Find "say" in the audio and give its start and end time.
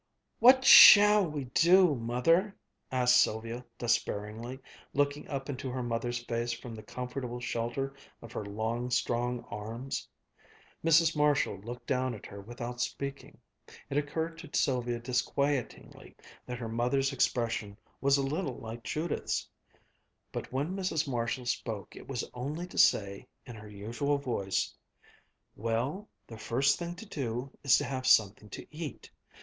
22.79-23.27